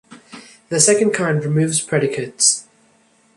[0.69, 2.65] The second kind removes predicates.